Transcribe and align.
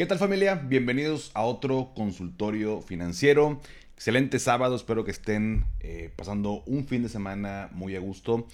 ¿Qué 0.00 0.06
tal 0.06 0.16
familia? 0.16 0.54
Bienvenidos 0.54 1.30
a 1.34 1.42
otro 1.42 1.92
consultorio 1.94 2.80
financiero. 2.80 3.60
Excelente 3.96 4.38
sábado, 4.38 4.74
espero 4.74 5.04
que 5.04 5.10
estén 5.10 5.66
eh, 5.80 6.10
pasando 6.16 6.62
un 6.64 6.86
fin 6.86 7.02
de 7.02 7.10
semana 7.10 7.68
muy 7.72 7.96
a 7.96 8.00
gusto. 8.00 8.46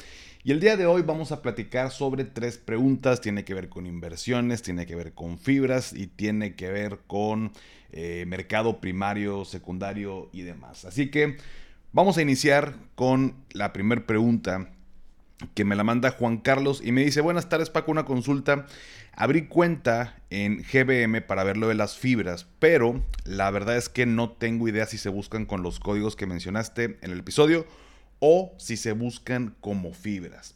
Y 0.43 0.50
el 0.50 0.58
día 0.58 0.76
de 0.76 0.86
hoy 0.86 1.02
vamos 1.02 1.30
a 1.30 1.43
platicar 1.43 1.93
sobre 1.93 2.24
tres 2.24 2.58
preguntas. 2.58 3.20
Tiene 3.20 3.44
que 3.44 3.54
ver 3.54 3.68
con 3.68 3.86
inversiones, 3.86 4.62
tiene 4.62 4.86
que 4.86 4.96
ver 4.96 5.12
con 5.12 5.38
fibras 5.38 5.93
y 5.93 6.08
tiene 6.08 6.56
que 6.56 6.68
ver 6.72 6.98
con 7.06 7.52
eh, 7.92 8.24
mercado 8.26 8.80
primario, 8.80 9.44
secundario 9.44 10.28
y 10.32 10.42
demás. 10.42 10.84
Así 10.84 11.12
que 11.12 11.36
vamos 11.92 12.18
a 12.18 12.22
iniciar 12.22 12.74
con 12.96 13.36
la 13.52 13.72
primera 13.72 14.04
pregunta 14.04 14.68
que 15.54 15.64
me 15.64 15.76
la 15.76 15.85
manda 15.85 16.11
Juan 16.11 16.39
Carlos 16.39 16.81
y 16.85 16.93
me 16.93 17.04
dice, 17.04 17.21
buenas 17.21 17.49
tardes 17.49 17.71
Paco, 17.71 17.90
una 17.90 18.04
consulta. 18.04 18.67
Abrí 19.13 19.46
cuenta 19.46 20.18
en 20.31 20.63
GBM 20.63 21.22
para 21.22 21.44
ver 21.44 21.57
lo 21.57 21.68
de 21.68 21.75
las 21.75 21.96
fibras, 21.96 22.46
pero 22.58 23.03
la 23.25 23.50
verdad 23.50 23.77
es 23.77 23.89
que 23.89 24.07
no 24.07 24.30
tengo 24.30 24.68
idea 24.68 24.86
si 24.86 24.99
se 24.99 25.08
buscan 25.08 25.46
con 25.46 25.63
los 25.63 25.80
códigos 25.80 26.17
que 26.17 26.27
mencionaste 26.27 26.99
en 27.00 27.11
el 27.11 27.21
episodio 27.21 27.67
o 28.18 28.54
si 28.58 28.77
se 28.77 28.93
buscan 28.93 29.54
como 29.61 29.93
fibras. 29.93 30.54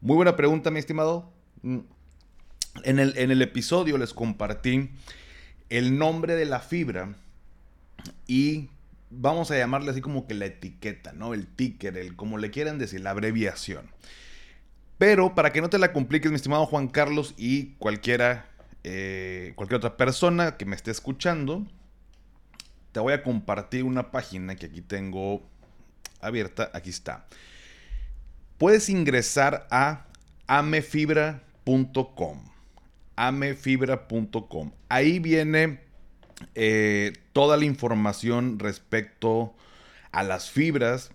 Muy 0.00 0.16
buena 0.16 0.36
pregunta, 0.36 0.70
mi 0.70 0.78
estimado. 0.78 1.32
Mm. 1.62 1.78
En 2.84 3.00
el, 3.00 3.18
en 3.18 3.32
el 3.32 3.42
episodio 3.42 3.98
les 3.98 4.14
compartí 4.14 4.90
el 5.70 5.98
nombre 5.98 6.36
de 6.36 6.44
la 6.44 6.60
fibra 6.60 7.16
y 8.26 8.68
vamos 9.10 9.50
a 9.50 9.58
llamarle 9.58 9.90
así 9.90 10.00
como 10.00 10.26
que 10.26 10.34
la 10.34 10.46
etiqueta, 10.46 11.12
¿no? 11.12 11.34
El 11.34 11.46
ticker, 11.46 11.96
el 11.98 12.16
como 12.16 12.38
le 12.38 12.50
quieran 12.50 12.78
decir, 12.78 13.00
la 13.00 13.10
abreviación. 13.10 13.90
Pero 15.00 15.34
para 15.34 15.50
que 15.50 15.62
no 15.62 15.70
te 15.70 15.78
la 15.78 15.94
compliques, 15.94 16.30
mi 16.30 16.36
estimado 16.36 16.66
Juan 16.66 16.86
Carlos 16.86 17.32
y 17.38 17.68
cualquiera, 17.78 18.44
eh, 18.84 19.54
cualquier 19.56 19.78
otra 19.78 19.96
persona 19.96 20.58
que 20.58 20.66
me 20.66 20.76
esté 20.76 20.90
escuchando, 20.90 21.66
te 22.92 23.00
voy 23.00 23.14
a 23.14 23.22
compartir 23.22 23.84
una 23.84 24.10
página 24.10 24.56
que 24.56 24.66
aquí 24.66 24.82
tengo 24.82 25.40
abierta. 26.20 26.70
Aquí 26.74 26.90
está. 26.90 27.26
Puedes 28.58 28.90
ingresar 28.90 29.66
a 29.70 30.04
amefibra.com. 30.46 32.44
Amefibra.com. 33.16 34.72
Ahí 34.90 35.18
viene 35.18 35.80
eh, 36.54 37.14
toda 37.32 37.56
la 37.56 37.64
información 37.64 38.58
respecto 38.58 39.54
a 40.12 40.22
las 40.24 40.50
fibras. 40.50 41.10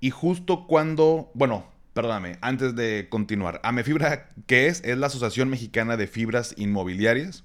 Y 0.00 0.10
justo 0.10 0.66
cuando, 0.66 1.30
bueno, 1.34 1.71
Perdóname, 1.92 2.38
antes 2.40 2.74
de 2.74 3.08
continuar. 3.10 3.60
Amefibra, 3.62 4.28
¿qué 4.46 4.68
es? 4.68 4.82
Es 4.82 4.96
la 4.96 5.08
Asociación 5.08 5.50
Mexicana 5.50 5.98
de 5.98 6.06
Fibras 6.06 6.54
Inmobiliarias. 6.56 7.44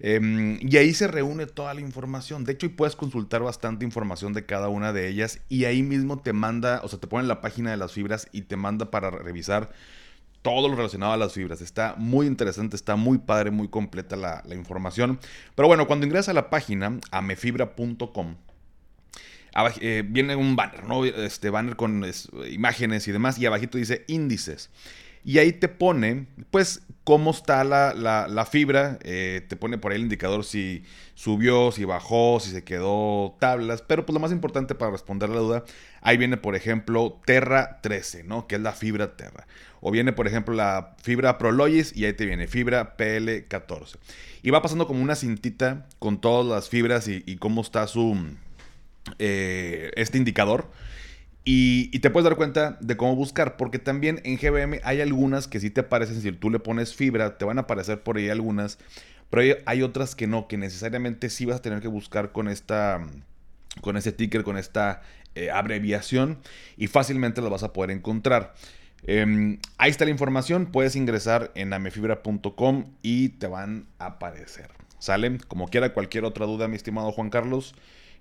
Em, 0.00 0.58
y 0.60 0.76
ahí 0.76 0.92
se 0.92 1.08
reúne 1.08 1.46
toda 1.46 1.72
la 1.72 1.80
información. 1.80 2.44
De 2.44 2.52
hecho, 2.52 2.66
y 2.66 2.70
puedes 2.70 2.94
consultar 2.94 3.42
bastante 3.42 3.84
información 3.86 4.34
de 4.34 4.44
cada 4.44 4.68
una 4.68 4.92
de 4.92 5.08
ellas. 5.08 5.40
Y 5.48 5.64
ahí 5.64 5.82
mismo 5.82 6.20
te 6.20 6.34
manda, 6.34 6.80
o 6.84 6.88
sea, 6.88 6.98
te 6.98 7.06
pone 7.06 7.26
la 7.26 7.40
página 7.40 7.70
de 7.70 7.78
las 7.78 7.92
fibras 7.92 8.28
y 8.32 8.42
te 8.42 8.56
manda 8.56 8.90
para 8.90 9.10
revisar 9.10 9.70
todo 10.42 10.68
lo 10.68 10.76
relacionado 10.76 11.12
a 11.12 11.16
las 11.16 11.32
fibras. 11.32 11.62
Está 11.62 11.94
muy 11.96 12.26
interesante, 12.26 12.76
está 12.76 12.96
muy 12.96 13.18
padre, 13.18 13.50
muy 13.50 13.68
completa 13.68 14.16
la, 14.16 14.42
la 14.46 14.54
información. 14.54 15.18
Pero 15.54 15.68
bueno, 15.68 15.86
cuando 15.86 16.06
ingresas 16.06 16.30
a 16.30 16.34
la 16.34 16.50
página, 16.50 16.98
amefibra.com, 17.10 18.36
eh, 19.80 20.04
viene 20.06 20.36
un 20.36 20.56
banner, 20.56 20.84
¿no? 20.84 21.04
Este 21.04 21.50
banner 21.50 21.76
con 21.76 22.04
imágenes 22.50 23.08
y 23.08 23.12
demás, 23.12 23.38
y 23.38 23.46
abajito 23.46 23.78
dice 23.78 24.04
índices. 24.08 24.70
Y 25.24 25.38
ahí 25.38 25.52
te 25.52 25.68
pone, 25.68 26.26
pues, 26.50 26.82
cómo 27.04 27.30
está 27.30 27.64
la, 27.64 28.48
fibra. 28.50 28.98
Eh, 29.02 29.44
te 29.48 29.56
pone 29.56 29.78
por 29.78 29.92
ahí 29.92 29.96
el 29.96 30.02
indicador 30.02 30.44
si 30.44 30.84
subió, 31.14 31.72
si 31.72 31.84
bajó, 31.84 32.38
si 32.40 32.50
se 32.50 32.64
quedó 32.64 33.36
tablas. 33.38 33.82
Pero 33.82 34.06
pues 34.06 34.14
lo 34.14 34.20
más 34.20 34.32
importante 34.32 34.74
para 34.74 34.92
responder 34.92 35.28
la 35.28 35.40
duda, 35.40 35.64
ahí 36.00 36.16
viene, 36.16 36.36
por 36.36 36.56
ejemplo, 36.56 37.20
Terra 37.26 37.80
13, 37.82 38.24
¿no? 38.24 38.46
Que 38.46 38.54
es 38.56 38.60
la 38.62 38.72
fibra 38.72 39.16
Terra. 39.16 39.46
O 39.80 39.90
viene, 39.90 40.12
por 40.12 40.26
ejemplo, 40.26 40.54
la 40.54 40.94
fibra 41.02 41.36
Prologis 41.36 41.94
y 41.94 42.04
ahí 42.06 42.12
te 42.12 42.26
viene 42.26 42.46
fibra 42.46 42.96
PL14. 42.96 43.96
Y 44.42 44.50
va 44.50 44.62
pasando 44.62 44.86
como 44.86 45.02
una 45.02 45.16
cintita 45.16 45.86
con 45.98 46.20
todas 46.20 46.46
las 46.46 46.68
fibras 46.70 47.08
y 47.08 47.36
cómo 47.36 47.60
está 47.60 47.86
su 47.86 48.16
eh, 49.18 49.90
este 49.96 50.18
indicador. 50.18 50.70
Y, 51.44 51.98
te 52.00 52.10
puedes 52.10 52.24
dar 52.24 52.36
cuenta 52.36 52.76
de 52.80 52.96
cómo 52.96 53.16
buscar, 53.16 53.56
porque 53.56 53.78
también 53.78 54.20
en 54.24 54.36
GBM 54.36 54.80
hay 54.84 55.00
algunas 55.00 55.48
que 55.48 55.58
sí 55.58 55.70
te 55.70 55.80
aparecen, 55.80 56.20
si 56.20 56.30
tú 56.32 56.50
le 56.50 56.58
pones 56.58 56.94
fibra, 56.94 57.38
te 57.38 57.44
van 57.44 57.58
a 57.58 57.62
aparecer 57.62 58.02
por 58.02 58.18
ahí 58.18 58.28
algunas, 58.28 58.78
pero 59.30 59.56
hay, 59.64 59.82
otras 59.82 60.14
que 60.14 60.26
no, 60.26 60.48
que 60.48 60.58
necesariamente 60.58 61.30
sí 61.30 61.46
vas 61.46 61.56
a 61.56 61.62
tener 61.62 61.80
que 61.80 61.88
buscar 61.88 62.32
con 62.32 62.46
esta, 62.46 63.06
con 63.80 63.96
ese 63.96 64.12
ticker, 64.12 64.44
con 64.44 64.58
esta 64.58 65.02
eh, 65.34 65.50
abreviación, 65.50 66.38
y 66.76 66.88
fácilmente 66.88 67.40
las 67.40 67.50
vas 67.50 67.62
a 67.62 67.72
poder 67.72 67.90
encontrar. 67.90 68.54
Em, 69.04 69.58
ahí 69.78 69.90
está 69.90 70.04
la 70.04 70.10
información, 70.10 70.66
puedes 70.66 70.94
ingresar 70.94 71.52
en 71.54 71.72
amefibra.com 71.72 72.92
y 73.02 73.30
te 73.30 73.46
van 73.46 73.86
a 73.98 74.06
aparecer. 74.06 74.70
¿Sale? 74.98 75.38
Como 75.48 75.68
quiera, 75.68 75.94
cualquier 75.94 76.24
otra 76.24 76.44
duda, 76.44 76.68
mi 76.68 76.76
estimado 76.76 77.10
Juan 77.12 77.30
Carlos. 77.30 77.74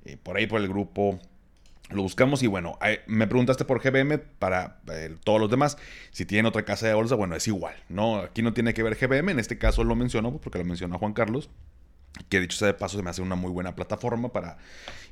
Eh, 0.06 0.18
por 0.22 0.38
ahí 0.38 0.48
por 0.48 0.62
el 0.62 0.68
grupo. 0.68 1.20
Lo 1.90 2.04
buscamos 2.04 2.44
y 2.44 2.48
bueno, 2.48 2.78
me 3.08 3.26
preguntaste 3.26 3.66
por 3.66 3.82
GBM 3.82 4.20
para 4.38 4.80
eh, 4.92 5.16
todos 5.24 5.42
los 5.42 5.50
demás. 5.50 5.76
Si 6.12 6.24
tiene 6.24 6.48
otra 6.48 6.64
casa 6.64 6.88
de 6.88 6.94
bolsa, 6.94 7.16
bueno, 7.16 7.36
es 7.36 7.48
igual, 7.48 7.74
¿no? 7.90 8.18
Aquí 8.18 8.44
no 8.44 8.54
tiene 8.54 8.76
que 8.76 8.84
ver 8.84 8.96
GBM, 8.96 9.32
en 9.32 9.40
este 9.40 9.58
caso 9.58 9.84
lo 9.84 9.96
menciono 9.96 10.38
porque 10.38 10.60
lo 10.60 10.66
menciona 10.66 11.00
Juan 11.00 11.14
Carlos, 11.14 11.50
que 12.30 12.40
dicho 12.40 12.60
sea 12.60 12.68
de 12.68 12.74
paso 12.76 12.98
se 12.98 13.04
me 13.04 13.10
hace 13.10 13.24
una 13.24 13.34
muy 13.34 13.50
buena 13.50 13.74
plataforma 13.74 14.32
para 14.32 14.58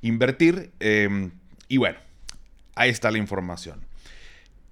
invertir. 0.02 0.72
Em, 0.80 1.31
y 1.68 1.78
bueno, 1.78 1.97
ahí 2.76 2.92
está 2.92 3.09
la 3.09 3.18
información. 3.18 3.81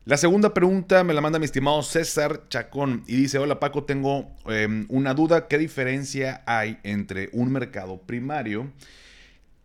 La 0.05 0.17
segunda 0.17 0.53
pregunta 0.53 1.03
me 1.03 1.15
la 1.15 1.21
manda 1.21 1.39
mi 1.39 1.45
estimado 1.45 1.81
César 1.81 2.47
Chacón 2.49 3.03
y 3.07 3.15
dice, 3.15 3.39
hola 3.39 3.59
Paco, 3.59 3.85
tengo 3.85 4.31
em, 4.45 4.85
una 4.89 5.15
duda, 5.15 5.47
¿qué 5.47 5.57
diferencia 5.57 6.43
hay 6.45 6.77
entre 6.83 7.29
un 7.33 7.51
mercado 7.51 7.97
primario 7.97 8.71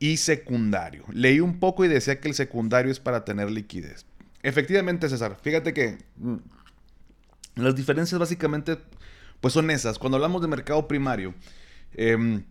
y 0.00 0.16
secundario. 0.16 1.05
Leí 1.12 1.38
un 1.38 1.61
poco 1.61 1.84
y 1.84 1.88
decía 1.88 2.19
que 2.19 2.27
el 2.27 2.34
secundario 2.34 2.91
es 2.91 2.99
para 2.99 3.25
tener 3.25 3.50
liquidez. 3.50 4.06
Efectivamente, 4.43 5.09
César, 5.09 5.37
fíjate 5.41 5.72
que 5.75 5.99
mm, 6.16 6.37
las 7.56 7.77
diferencias 7.77 8.19
básicamente 8.19 8.78
pues 9.41 9.55
son 9.55 9.71
esas. 9.71 9.99
Cuando 9.99 10.16
hablamos 10.16 10.43
de 10.43 10.49
mercado 10.49 10.89
primario, 10.89 11.34
em, 11.94 12.44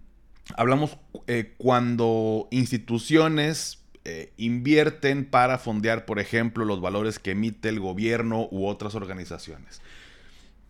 hablamos 0.56 0.98
eh, 1.28 1.56
cuando 1.58 2.48
instituciones 2.52 3.80
eh, 4.06 4.32
invierten 4.38 5.26
para 5.26 5.58
fondear, 5.58 6.06
por 6.06 6.20
ejemplo, 6.20 6.66
los 6.66 6.82
valores 6.82 7.20
que 7.20 7.32
emite 7.32 7.70
el 7.70 7.80
gobierno 7.80 8.48
u 8.52 8.68
otras 8.68 8.94
organizaciones. 8.94 9.82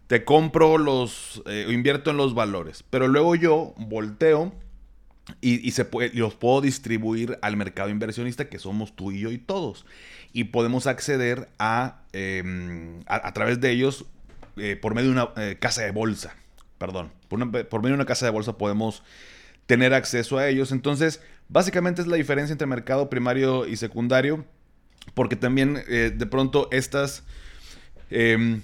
Te 0.07 0.23
compro 0.23 0.77
los, 0.77 1.43
eh, 1.45 1.67
invierto 1.69 2.09
en 2.09 2.17
los 2.17 2.33
valores, 2.33 2.83
pero 2.89 3.07
luego 3.07 3.35
yo 3.35 3.75
volteo 3.77 4.53
y, 5.41 5.73
los 6.13 6.35
puedo 6.35 6.61
distribuir 6.61 7.37
al 7.41 7.57
mercado 7.57 7.89
inversionista 7.89 8.49
que 8.49 8.59
somos 8.59 8.95
tú 8.95 9.11
y 9.11 9.19
yo 9.19 9.31
y 9.31 9.37
todos. 9.37 9.85
Y 10.33 10.45
podemos 10.45 10.87
acceder 10.87 11.49
a, 11.57 12.01
em, 12.13 13.01
a, 13.07 13.31
través 13.33 13.59
de 13.59 13.71
ellos 13.71 14.05
eh, 14.57 14.75
por 14.75 14.93
medio 14.95 15.09
de 15.09 15.13
una 15.13 15.29
eh, 15.37 15.57
casa 15.59 15.83
de 15.83 15.91
bolsa. 15.91 16.35
Perdón, 16.77 17.11
por, 17.27 17.39
por, 17.67 17.81
medio 17.81 17.93
de 17.93 18.01
una 18.01 18.05
casa 18.05 18.25
de 18.25 18.31
bolsa 18.31 18.57
podemos 18.57 19.03
tener 19.65 19.93
acceso 19.93 20.37
a 20.37 20.47
ellos. 20.47 20.71
Entonces, 20.71 21.21
básicamente 21.47 22.01
es 22.01 22.07
la 22.07 22.17
diferencia 22.17 22.51
entre 22.53 22.67
mercado 22.67 23.09
primario 23.09 23.67
y 23.67 23.75
secundario. 23.75 24.45
Porque 25.13 25.35
también 25.35 25.81
eh, 25.87 26.13
de 26.15 26.25
pronto 26.25 26.67
estas 26.71 27.23
em, 28.11 28.61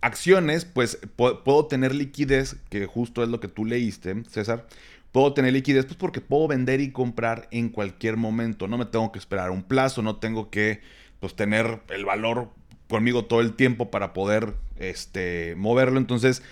acciones, 0.00 0.64
pues 0.64 0.98
puedo 1.16 1.66
tener 1.66 1.94
liquidez, 1.94 2.56
que 2.70 2.86
justo 2.86 3.22
es 3.22 3.28
lo 3.28 3.40
que 3.40 3.48
tú 3.48 3.64
leíste, 3.64 4.22
César 4.30 4.66
Puedo 5.12 5.34
tener 5.34 5.52
liquidez 5.52 5.84
pues 5.84 5.96
porque 5.96 6.20
puedo 6.20 6.48
vender 6.48 6.80
y 6.80 6.90
comprar 6.90 7.46
en 7.50 7.68
cualquier 7.68 8.16
momento. 8.16 8.66
No 8.66 8.78
me 8.78 8.86
tengo 8.86 9.12
que 9.12 9.18
esperar 9.18 9.50
un 9.50 9.62
plazo, 9.62 10.02
no 10.02 10.16
tengo 10.16 10.50
que 10.50 10.80
pues, 11.20 11.36
tener 11.36 11.82
el 11.90 12.04
valor 12.04 12.50
conmigo 12.88 13.26
todo 13.26 13.40
el 13.40 13.52
tiempo 13.54 13.90
para 13.90 14.14
poder 14.14 14.54
este, 14.76 15.54
moverlo. 15.56 15.98
Entonces, 15.98 16.42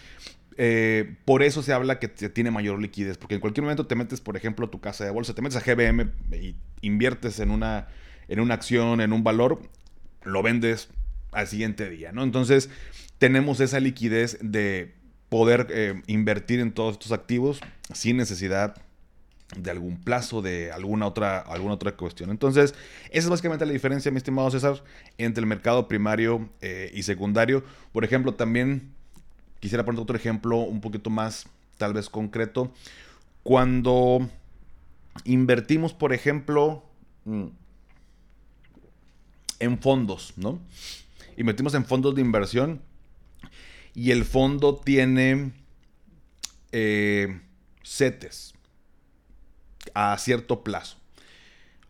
eh, 0.57 1.17
por 1.25 1.43
eso 1.43 1.62
se 1.62 1.73
habla 1.73 1.99
que 1.99 2.09
tiene 2.09 2.51
mayor 2.51 2.81
liquidez. 2.81 3.17
Porque 3.17 3.35
en 3.35 3.41
cualquier 3.41 3.65
momento 3.65 3.87
te 3.87 3.95
metes, 3.95 4.21
por 4.21 4.37
ejemplo, 4.37 4.67
a 4.67 4.71
tu 4.71 4.79
casa 4.79 5.05
de 5.05 5.11
bolsa, 5.11 5.35
te 5.35 5.41
metes 5.41 5.57
a 5.57 5.61
GBM 5.61 6.11
y 6.33 6.55
inviertes 6.83 7.41
en 7.41 7.51
una, 7.51 7.89
en 8.29 8.41
una 8.41 8.55
acción, 8.55 9.01
en 9.01 9.15
un 9.15 9.25
valor, 9.25 9.62
lo 10.23 10.43
vendes 10.43 10.91
al 11.33 11.47
siguiente 11.47 11.89
día, 11.89 12.12
¿no? 12.12 12.23
Entonces, 12.25 12.69
tenemos 13.19 13.61
esa 13.61 13.81
liquidez 13.81 14.39
de 14.43 14.95
poder 15.31 15.69
eh, 15.71 16.03
invertir 16.06 16.61
en 16.61 16.73
todos 16.73 16.93
estos 16.94 17.12
activos 17.12 17.61
sin 17.94 18.19
necesidad 18.19 18.77
de 19.56 19.71
algún 19.71 19.97
plazo, 19.97 20.43
de 20.43 20.71
alguna 20.71 21.06
otra, 21.06 21.38
alguna 21.38 21.75
otra 21.75 21.97
cuestión. 21.97 22.31
Entonces, 22.31 22.75
esa 23.11 23.27
es 23.27 23.29
básicamente 23.29 23.65
la 23.65 23.73
diferencia, 23.73 24.11
mi 24.11 24.19
estimado 24.19 24.50
César, 24.50 24.82
entre 25.19 25.41
el 25.41 25.47
mercado 25.47 25.88
primario 25.88 26.49
eh, 26.61 26.91
y 26.94 27.03
secundario. 27.05 27.65
Por 27.93 28.05
ejemplo, 28.05 28.35
también 28.35 28.93
quisiera 29.61 29.85
poner 29.85 30.00
otro 30.00 30.17
ejemplo 30.17 30.59
un 30.59 30.81
poquito 30.81 31.11
más, 31.11 31.47
tal 31.79 31.94
vez 31.94 32.11
concreto. 32.11 32.73
cuando 33.43 34.29
invertimos, 35.25 35.94
por 35.94 36.12
ejemplo, 36.12 36.85
mm, 37.25 37.47
en 39.61 39.79
fondos, 39.79 40.35
¿no? 40.37 40.61
Invertimos 41.37 41.75
en 41.75 41.87
fondos 41.87 42.15
de 42.15 42.21
inversión 42.21 42.83
y 43.95 44.11
el 44.11 44.25
fondo 44.25 44.77
tiene 44.77 45.53
eh, 46.73 47.41
CETES 47.85 48.55
a 49.95 50.17
cierto 50.19 50.63
plazo. 50.63 50.99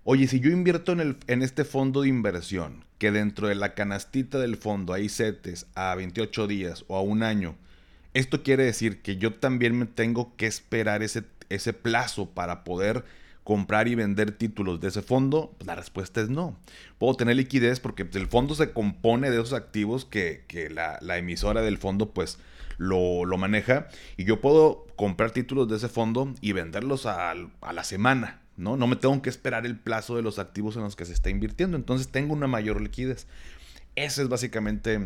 Oye, 0.05 0.27
si 0.29 0.41
yo 0.41 0.51
invierto 0.51 0.93
en, 0.93 1.01
el, 1.01 1.17
en 1.27 1.43
este 1.43 1.65
fondo 1.65 2.03
de 2.03 2.09
inversión, 2.09 2.85
que 2.99 3.11
dentro 3.11 3.49
de 3.49 3.55
la 3.55 3.75
canastita 3.75 4.39
del 4.39 4.57
fondo 4.57 4.93
hay 4.93 5.09
CETES 5.09 5.67
a 5.75 5.95
28 5.95 6.47
días 6.47 6.85
o 6.89 6.97
a 6.97 7.03
un 7.03 7.23
año, 7.23 7.57
esto 8.15 8.43
quiere 8.43 8.65
decir 8.65 9.03
que 9.03 9.17
yo 9.17 9.35
también 9.35 9.79
me 9.79 9.87
tengo 9.87 10.35
que 10.37 10.47
esperar 10.47 11.03
ese, 11.03 11.25
ese 11.49 11.73
plazo 11.73 12.31
para 12.31 12.65
poder 12.65 13.05
comprar 13.51 13.89
y 13.89 13.97
vender 13.97 14.31
títulos 14.31 14.79
de 14.79 14.87
ese 14.87 15.03
fondo? 15.03 15.57
Pues 15.59 15.67
la 15.67 15.75
respuesta 15.75 16.21
es 16.21 16.31
no. 16.31 16.57
Puedo 16.99 17.15
tener 17.15 17.35
liquidez 17.35 17.81
porque 17.81 18.09
el 18.13 18.29
fondo 18.29 18.55
se 18.55 18.71
compone 18.71 19.29
de 19.29 19.41
esos 19.41 19.55
activos 19.55 20.05
que, 20.05 20.45
la, 20.71 21.19
emisora 21.19 21.61
del 21.61 21.77
fondo 21.77 22.15
pues 22.15 22.39
lo, 22.79 23.27
maneja 23.39 23.89
y 24.17 24.23
yo 24.23 24.41
puedo 24.41 24.87
comprar 24.95 25.33
títulos 25.33 25.69
de 25.69 25.79
ese 25.79 25.89
fondo 25.89 26.33
y 26.41 26.53
venderlos 26.53 27.07
a, 27.07 27.33
a 27.33 27.73
la 27.73 27.83
semana. 27.83 28.41
¿no? 28.57 28.77
no 28.77 28.87
me 28.87 28.95
tengo 28.95 29.21
que 29.21 29.31
esperar 29.31 29.67
el 29.67 29.77
plazo 29.77 30.15
de 30.15 30.23
los 30.23 30.39
activos 30.39 30.77
en 30.77 30.83
los 30.83 30.95
que 30.95 31.05
se 31.05 31.13
está 31.13 31.29
invirtiendo. 31.29 31.77
Entonces 31.77 32.07
tengo 32.07 32.35
una 32.35 32.47
mayor 32.47 32.81
liquidez. 32.81 33.27
Esa 33.97 34.23
es 34.23 34.29
básicamente 34.29 35.01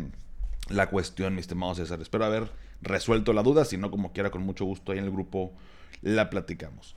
la 0.69 0.91
cuestión, 0.91 1.33
mi 1.33 1.41
estimado 1.41 1.73
César. 1.73 1.99
Espero 1.99 2.25
haber 2.25 2.51
resuelto 2.83 3.33
la 3.33 3.41
duda. 3.41 3.65
Si 3.65 3.77
no, 3.77 3.89
como 3.89 4.13
quiera, 4.13 4.29
con 4.29 4.43
mucho 4.43 4.65
gusto 4.65 4.91
ahí 4.91 4.99
en 4.99 5.05
el 5.05 5.11
grupo 5.11 5.51
la 6.03 6.29
platicamos. 6.29 6.95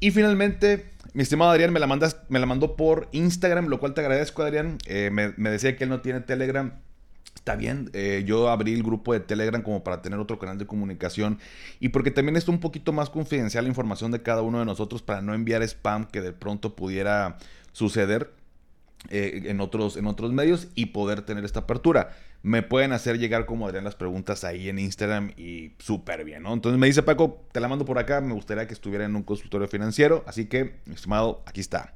Y 0.00 0.10
finalmente, 0.10 0.86
mi 1.14 1.22
estimado 1.22 1.50
Adrián 1.50 1.72
me 1.72 1.80
la, 1.80 1.86
mandas, 1.86 2.18
me 2.28 2.38
la 2.38 2.46
mandó 2.46 2.76
por 2.76 3.08
Instagram, 3.12 3.68
lo 3.68 3.78
cual 3.78 3.94
te 3.94 4.00
agradezco, 4.00 4.42
Adrián. 4.42 4.78
Eh, 4.86 5.10
me, 5.10 5.50
decía 5.50 5.76
que 5.76 5.84
él 5.84 5.90
no 5.90 6.00
tiene 6.00 6.20
Telegram. 6.20 6.72
Está 7.34 7.56
bien, 7.56 7.90
eh, 7.92 8.22
yo 8.26 8.48
abrí 8.48 8.72
el 8.72 8.82
grupo 8.82 9.12
de 9.12 9.20
Telegram 9.20 9.60
como 9.60 9.84
para 9.84 10.00
tener 10.02 10.18
otro 10.18 10.38
canal 10.38 10.56
de 10.56 10.66
comunicación 10.66 11.38
y 11.78 11.90
porque 11.90 12.10
también 12.10 12.36
es 12.36 12.48
un 12.48 12.58
poquito 12.58 12.92
más 12.92 13.10
confidencial 13.10 13.64
la 13.64 13.68
información 13.68 14.12
de 14.12 14.22
cada 14.22 14.40
uno 14.40 14.60
de 14.60 14.64
nosotros 14.64 15.02
para 15.02 15.20
no 15.20 15.34
enviar 15.34 15.62
spam 15.62 16.06
que 16.06 16.22
de 16.22 16.32
pronto 16.32 16.74
pudiera 16.74 17.36
suceder. 17.72 18.32
Eh, 19.10 19.42
en, 19.50 19.60
otros, 19.60 19.98
en 19.98 20.06
otros 20.06 20.32
medios 20.32 20.68
y 20.74 20.86
poder 20.86 21.20
tener 21.22 21.44
esta 21.44 21.60
apertura. 21.60 22.16
Me 22.44 22.62
pueden 22.62 22.92
hacer 22.92 23.18
llegar 23.18 23.46
como 23.46 23.66
Adrián 23.66 23.84
las 23.84 23.94
preguntas 23.94 24.44
ahí 24.44 24.68
en 24.68 24.78
Instagram 24.78 25.32
y 25.38 25.72
súper 25.78 26.26
bien, 26.26 26.42
¿no? 26.42 26.52
Entonces 26.52 26.78
me 26.78 26.86
dice 26.86 27.02
Paco, 27.02 27.42
te 27.52 27.58
la 27.58 27.68
mando 27.68 27.86
por 27.86 27.98
acá, 27.98 28.20
me 28.20 28.34
gustaría 28.34 28.66
que 28.66 28.74
estuviera 28.74 29.06
en 29.06 29.16
un 29.16 29.22
consultorio 29.22 29.66
financiero, 29.66 30.22
así 30.26 30.44
que, 30.44 30.74
estimado, 30.92 31.42
aquí 31.46 31.62
está. 31.62 31.94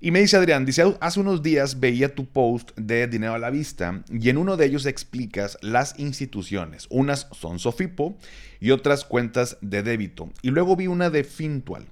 Y 0.00 0.12
me 0.12 0.20
dice 0.20 0.36
Adrián, 0.36 0.64
dice, 0.66 0.84
hace 1.00 1.18
unos 1.18 1.42
días 1.42 1.80
veía 1.80 2.14
tu 2.14 2.26
post 2.26 2.70
de 2.76 3.08
Dinero 3.08 3.34
a 3.34 3.40
la 3.40 3.50
Vista 3.50 4.04
y 4.08 4.28
en 4.28 4.36
uno 4.36 4.56
de 4.56 4.66
ellos 4.66 4.86
explicas 4.86 5.58
las 5.62 5.98
instituciones. 5.98 6.86
Unas 6.88 7.26
son 7.32 7.58
Sofipo 7.58 8.16
y 8.60 8.70
otras 8.70 9.04
cuentas 9.04 9.58
de 9.62 9.82
débito. 9.82 10.30
Y 10.42 10.50
luego 10.50 10.76
vi 10.76 10.86
una 10.86 11.10
de 11.10 11.24
Fintual, 11.24 11.86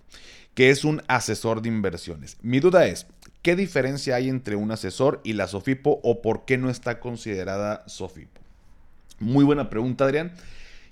que 0.55 0.71
es 0.71 0.85
un 0.85 1.03
asesor 1.09 1.61
de 1.61 1.71
inversiones. 1.71 2.37
Mi 2.41 2.61
duda 2.61 2.87
es, 2.87 3.07
¿Qué 3.45 3.57
diferencia 3.57 4.17
hay 4.17 4.31
entre 4.31 4.57
un 4.57 4.71
asesor 4.71 5.21
y 5.23 5.35
la 5.35 5.47
SOFIPO 5.47 6.01
o 6.03 6.23
por 6.23 6.47
qué 6.47 6.57
no 6.57 6.71
está 6.71 6.99
considerada 6.99 7.85
SOFIPO? 7.87 8.41
Muy 9.19 9.45
buena 9.45 9.69
pregunta, 9.69 10.07
Adrián. 10.07 10.33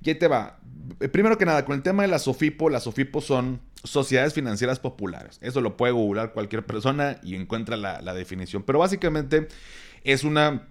Y 0.03 0.11
ahí 0.11 0.17
te 0.17 0.29
va. 0.29 0.59
Eh, 1.01 1.09
primero 1.09 1.39
que 1.39 1.47
nada, 1.47 1.65
con 1.65 1.77
el 1.77 1.83
tema 1.83 2.03
de 2.03 2.09
la 2.09 2.19
SOFIPO, 2.19 2.69
las 2.69 2.83
SOFIPO 2.83 3.23
son 3.23 3.63
sociedades 3.83 4.35
financieras 4.35 4.81
populares. 4.81 5.39
Eso 5.41 5.63
lo 5.63 5.79
puede 5.79 5.95
googlar 5.95 6.35
cualquier 6.35 6.67
persona 6.67 7.19
y 7.23 7.37
encuentra 7.37 7.79
la, 7.79 8.13
definición. 8.13 8.63
Pero 8.65 8.81
básicamente 8.81 9.49
es 10.05 10.23
una 10.23 10.69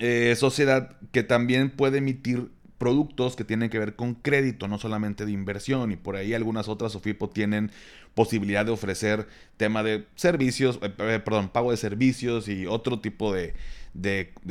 eh, 0.00 0.34
sociedad 0.36 0.98
que 1.10 1.22
también 1.22 1.70
puede 1.70 1.98
emitir 1.98 2.50
productos 2.84 3.34
que 3.34 3.44
tienen 3.44 3.70
que 3.70 3.78
ver 3.78 3.96
con 3.96 4.12
crédito, 4.12 4.68
no 4.68 4.76
solamente 4.78 5.24
de 5.24 5.32
inversión. 5.32 5.90
Y 5.90 5.96
por 5.96 6.16
ahí 6.16 6.34
algunas 6.34 6.68
otras 6.68 6.92
SOFIPO 6.92 7.30
tienen 7.30 7.70
posibilidad 8.14 8.66
de 8.66 8.72
ofrecer 8.72 9.26
tema 9.56 9.82
de 9.82 10.06
servicios, 10.16 10.78
eh, 10.82 10.92
eh, 10.98 11.22
perdón, 11.24 11.48
pago 11.48 11.70
de 11.70 11.78
servicios 11.78 12.46
y 12.46 12.66
otro 12.66 13.00
tipo 13.00 13.32
de, 13.32 13.54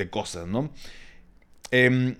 cosas, 0.09 0.47
¿no? 0.47 0.71
Em, 1.69 2.15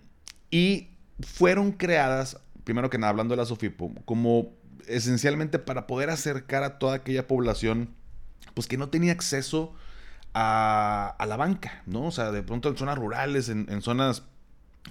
y 0.51 0.89
fueron 1.19 1.71
creadas, 1.71 2.39
primero 2.63 2.91
que 2.91 2.99
nada, 2.99 3.09
hablando 3.09 3.33
de 3.33 3.37
la 3.37 3.47
SOFIPO, 3.47 3.95
como 4.05 4.53
esencialmente 4.87 5.57
para 5.57 5.87
poder 5.87 6.11
acercar 6.11 6.61
a 6.61 6.77
toda 6.77 6.97
aquella 6.97 7.27
población, 7.27 7.89
pues 8.53 8.67
que 8.67 8.77
no 8.77 8.89
tenía 8.89 9.13
acceso 9.13 9.73
a, 10.35 11.15
la 11.27 11.37
banca, 11.37 11.81
¿no? 11.87 12.05
O 12.05 12.11
sea, 12.11 12.31
de 12.31 12.43
pronto 12.43 12.69
en 12.69 12.77
zonas 12.77 12.99
rurales, 12.99 13.49
en 13.49 13.81
zonas 13.81 14.21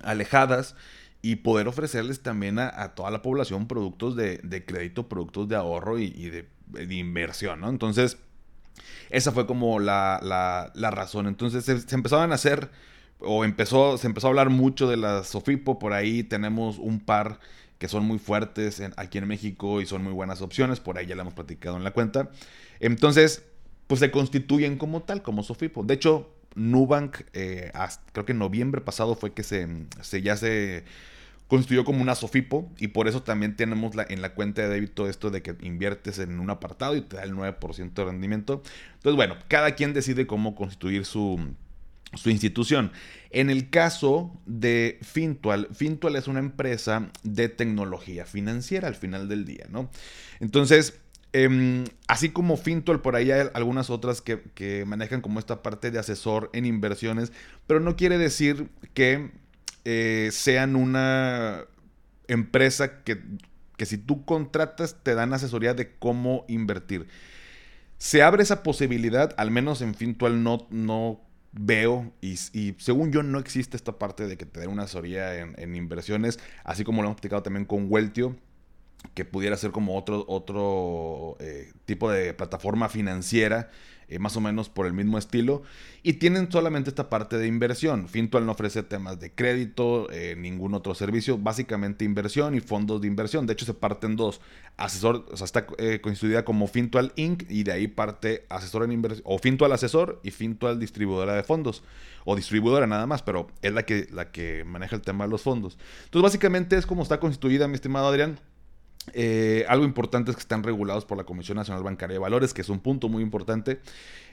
alejadas, 0.02 0.74
y 1.22 1.36
poder 1.36 1.68
ofrecerles 1.68 2.20
también 2.20 2.58
a, 2.58 2.94
toda 2.96 3.12
la 3.12 3.22
población 3.22 3.68
productos 3.68 4.16
de, 4.16 4.64
crédito, 4.66 5.08
productos 5.08 5.48
de 5.48 5.54
ahorro 5.54 5.98
y, 5.98 6.30
de, 6.30 6.94
inversión, 6.94 7.60
¿no? 7.60 7.70
Entonces, 7.70 8.18
esa 9.08 9.30
fue 9.30 9.46
como 9.46 9.78
la, 9.78 10.72
razón. 10.74 11.28
Entonces, 11.28 11.64
se, 11.64 11.94
empezaban 11.94 12.32
a 12.32 12.34
hacer, 12.34 12.70
o 13.20 13.44
empezó, 13.44 13.96
se 13.98 14.08
empezó 14.08 14.26
a 14.26 14.30
hablar 14.30 14.50
mucho 14.50 14.88
de 14.88 14.96
la 14.96 15.22
Sofipo, 15.22 15.78
por 15.78 15.92
ahí 15.92 16.24
tenemos 16.24 16.78
un 16.78 16.98
par 16.98 17.38
que 17.78 17.86
son 17.86 18.04
muy 18.04 18.18
fuertes 18.18 18.82
aquí 18.96 19.18
en 19.18 19.28
México 19.28 19.80
y 19.80 19.86
son 19.86 20.02
muy 20.02 20.12
buenas 20.12 20.42
opciones, 20.42 20.80
por 20.80 20.98
ahí 20.98 21.06
ya 21.06 21.14
la 21.14 21.22
hemos 21.22 21.34
platicado 21.34 21.76
en 21.76 21.84
la 21.84 21.92
cuenta. 21.92 22.30
Entonces, 22.80 23.44
pues 23.86 24.00
se 24.00 24.10
constituyen 24.10 24.76
como 24.76 25.02
tal, 25.02 25.22
como 25.22 25.44
Sofipo. 25.44 25.84
De 25.84 25.94
hecho, 25.94 26.32
Nubank, 26.56 27.20
eh, 27.32 27.70
creo 28.12 28.24
que 28.24 28.32
en 28.32 28.38
noviembre 28.38 28.80
pasado 28.80 29.14
fue 29.14 29.32
que 29.32 29.42
se, 29.42 29.68
se 30.00 30.22
ya 30.22 30.36
se 30.36 30.84
constituyó 31.52 31.84
como 31.84 32.00
una 32.00 32.14
SOFIPO 32.14 32.72
y 32.78 32.88
por 32.88 33.08
eso 33.08 33.24
también 33.24 33.56
tenemos 33.56 33.94
la, 33.94 34.06
en 34.08 34.22
la 34.22 34.32
cuenta 34.32 34.62
de 34.62 34.68
débito 34.70 35.06
esto 35.06 35.30
de 35.30 35.42
que 35.42 35.54
inviertes 35.60 36.18
en 36.18 36.40
un 36.40 36.48
apartado 36.48 36.96
y 36.96 37.02
te 37.02 37.16
da 37.16 37.24
el 37.24 37.34
9% 37.34 37.92
de 37.92 38.04
rendimiento. 38.06 38.62
Entonces, 38.94 39.16
bueno, 39.16 39.36
cada 39.48 39.72
quien 39.72 39.92
decide 39.92 40.26
cómo 40.26 40.54
constituir 40.54 41.04
su, 41.04 41.38
su 42.14 42.30
institución. 42.30 42.90
En 43.28 43.50
el 43.50 43.68
caso 43.68 44.34
de 44.46 44.98
Fintual, 45.02 45.68
Fintual 45.74 46.16
es 46.16 46.26
una 46.26 46.38
empresa 46.38 47.10
de 47.22 47.50
tecnología 47.50 48.24
financiera 48.24 48.88
al 48.88 48.94
final 48.94 49.28
del 49.28 49.44
día, 49.44 49.66
¿no? 49.68 49.90
Entonces, 50.40 51.00
em, 51.34 51.84
así 52.08 52.30
como 52.30 52.56
Fintual, 52.56 53.02
por 53.02 53.14
ahí 53.14 53.30
hay 53.30 53.48
algunas 53.52 53.90
otras 53.90 54.22
que, 54.22 54.40
que, 54.54 54.86
manejan 54.86 55.20
como 55.20 55.38
esta 55.38 55.62
parte 55.62 55.90
de 55.90 55.98
asesor 55.98 56.48
en 56.54 56.64
inversiones, 56.64 57.30
pero 57.66 57.78
no 57.78 57.94
quiere 57.94 58.16
decir 58.16 58.70
que 58.94 59.41
eh, 59.84 60.30
sean 60.32 60.76
una 60.76 61.64
empresa 62.28 63.02
que, 63.02 63.20
si 63.84 63.98
tú 63.98 64.24
contratas 64.24 64.96
te 65.02 65.14
dan 65.14 65.32
asesoría 65.32 65.74
de 65.74 65.96
cómo 65.96 66.44
invertir. 66.48 67.08
Se 67.98 68.22
abre 68.22 68.42
esa 68.42 68.62
posibilidad, 68.62 69.34
al 69.36 69.50
menos 69.50 69.82
en 69.82 69.94
Fintual 69.94 70.42
no, 70.42 70.66
no 70.70 71.20
veo 71.52 72.12
y, 72.20 72.36
según 72.78 73.12
yo 73.12 73.22
no 73.22 73.38
existe 73.38 73.76
esta 73.76 73.98
parte 73.98 74.26
de 74.26 74.36
que 74.36 74.46
te 74.46 74.60
den 74.60 74.70
una 74.70 74.84
asesoría 74.84 75.36
en, 75.36 75.74
inversiones, 75.74 76.38
así 76.64 76.84
como 76.84 77.02
lo 77.02 77.08
hemos 77.08 77.16
platicado 77.16 77.42
también 77.42 77.64
con 77.64 77.86
Weltio, 77.88 78.36
que 79.14 79.24
pudiera 79.24 79.56
ser 79.56 79.72
como 79.72 79.96
otro, 79.96 80.24
otro 80.28 81.36
eh, 81.40 81.72
tipo 81.84 82.10
de 82.10 82.34
plataforma 82.34 82.88
financiera 82.88 83.68
eh, 84.12 84.18
más 84.18 84.36
o 84.36 84.42
menos 84.42 84.68
por 84.68 84.86
el 84.86 84.92
mismo 84.92 85.16
estilo, 85.16 85.62
y 86.02 86.14
tienen 86.14 86.52
solamente 86.52 86.90
esta 86.90 87.08
parte 87.08 87.38
de 87.38 87.46
inversión. 87.46 88.08
Fintual 88.08 88.44
no 88.44 88.52
ofrece 88.52 88.82
temas 88.82 89.18
de 89.18 89.32
crédito, 89.32 90.10
eh, 90.10 90.34
ningún 90.36 90.74
otro 90.74 90.94
servicio, 90.94 91.38
básicamente 91.38 92.04
inversión 92.04 92.54
y 92.54 92.60
fondos 92.60 93.00
de 93.00 93.06
inversión. 93.06 93.46
De 93.46 93.54
hecho, 93.54 93.64
se 93.64 93.72
parten 93.72 94.16
dos. 94.16 94.42
Asesor, 94.76 95.24
o 95.30 95.36
sea, 95.36 95.46
está 95.46 95.66
eh, 95.78 96.00
constituida 96.02 96.44
como 96.44 96.66
Fintual 96.66 97.12
Inc. 97.16 97.44
y 97.48 97.62
de 97.62 97.72
ahí 97.72 97.88
parte 97.88 98.44
asesor 98.50 98.84
en 98.84 98.92
inversión, 98.92 99.24
o 99.26 99.38
Fintual 99.38 99.72
Asesor 99.72 100.20
y 100.22 100.30
Fintual 100.30 100.78
Distribuidora 100.78 101.34
de 101.34 101.42
Fondos, 101.42 101.82
o 102.26 102.36
distribuidora 102.36 102.86
nada 102.86 103.06
más, 103.06 103.22
pero 103.22 103.46
es 103.62 103.72
la 103.72 103.84
que, 103.84 104.08
la 104.12 104.30
que 104.30 104.64
maneja 104.64 104.94
el 104.94 105.02
tema 105.02 105.24
de 105.24 105.30
los 105.30 105.40
fondos. 105.40 105.78
Entonces, 106.04 106.22
básicamente 106.22 106.76
es 106.76 106.84
como 106.84 107.02
está 107.02 107.18
constituida, 107.18 107.66
mi 107.66 107.76
estimado 107.76 108.08
Adrián. 108.08 108.38
Eh, 109.14 109.64
algo 109.68 109.84
importante 109.84 110.30
es 110.30 110.36
que 110.36 110.42
están 110.42 110.62
regulados 110.62 111.04
por 111.04 111.18
la 111.18 111.24
Comisión 111.24 111.56
Nacional 111.56 111.82
Bancaria 111.82 112.14
de 112.14 112.20
Valores, 112.20 112.54
que 112.54 112.62
es 112.62 112.68
un 112.68 112.80
punto 112.80 113.08
muy 113.08 113.22
importante. 113.22 113.80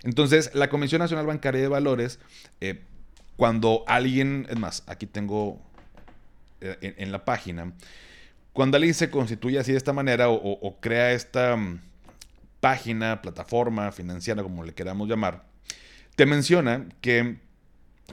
Entonces, 0.03 0.51
la 0.53 0.69
Comisión 0.69 0.99
Nacional 0.99 1.25
Bancaria 1.25 1.61
de 1.61 1.67
Valores, 1.67 2.19
eh, 2.61 2.81
cuando 3.35 3.83
alguien, 3.87 4.45
es 4.49 4.59
más, 4.59 4.83
aquí 4.87 5.05
tengo 5.05 5.59
eh, 6.61 6.95
en, 6.97 7.11
la 7.11 7.25
página, 7.25 7.73
cuando 8.53 8.77
alguien 8.77 8.93
se 8.93 9.09
constituye 9.09 9.59
así 9.59 9.71
de 9.71 9.77
esta 9.77 9.93
manera 9.93 10.29
o, 10.29 10.77
crea 10.79 11.13
esta 11.13 11.55
mm, 11.55 11.81
página, 12.59 13.21
plataforma 13.21 13.91
financiera, 13.91 14.43
como 14.43 14.63
le 14.63 14.73
queramos 14.73 15.07
llamar, 15.07 15.45
te 16.15 16.25
menciona 16.25 16.85
que 17.01 17.37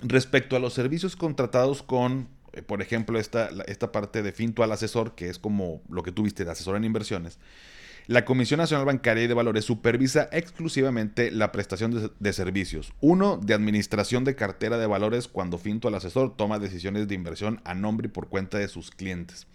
respecto 0.03 0.57
a 0.57 0.59
los 0.59 0.75
servicios 0.75 1.17
contratados 1.17 1.83
con 1.83 2.29
por 2.63 2.83
ejemplo, 2.83 3.19
esta, 3.19 3.51
esta 3.67 3.93
parte 3.93 4.23
de 4.23 4.33
Finto 4.33 4.63
al 4.63 4.73
asesor, 4.73 5.15
que 5.15 5.29
es 5.29 5.39
como 5.39 5.83
lo 5.89 6.03
que 6.03 6.13
tuviste 6.13 6.45
de 6.45 6.53
asesor 6.53 6.77
en 6.77 6.85
inversiones, 6.85 7.39
La 8.07 8.25
Comisión 8.25 8.59
Nacional 8.59 8.87
Bancaria 8.87 9.25
y 9.25 9.27
de 9.27 9.35
Valores 9.35 9.65
supervisa 9.65 10.29
exclusivamente 10.33 11.31
la 11.31 11.51
prestación 11.53 12.13
de, 12.19 12.33
servicios. 12.33 12.93
Uno, 13.01 13.37
de 13.37 13.55
administración 13.55 14.25
de 14.25 14.37
cartera 14.37 14.79
de 14.79 14.87
valores 14.87 15.29
cuando 15.29 15.59
Finto, 15.59 15.89
al 15.89 15.95
asesor, 15.95 16.37
toma 16.37 16.59
decisiones 16.59 17.09
de 17.09 17.15
inversión 17.15 17.61
a 17.65 17.75
nombre 17.75 18.07
y 18.07 18.11
por 18.11 18.29
cuenta 18.29 18.59
de 18.59 18.69
sus 18.69 18.91
clientes. 18.91 19.47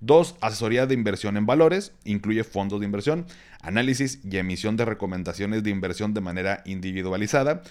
Dos, 0.00 0.36
asesoría 0.40 0.86
de 0.86 0.94
inversión 0.94 1.36
en 1.36 1.44
valores, 1.44 1.92
incluye 2.04 2.42
fondos 2.42 2.80
de 2.80 2.86
inversión, 2.86 3.26
análisis 3.60 4.18
y 4.24 4.38
emisión 4.38 4.78
de 4.78 4.86
recomendaciones 4.86 5.62
de 5.62 5.68
inversión 5.68 6.14
de 6.14 6.22
manera 6.22 6.62
individualizada, 6.64 7.62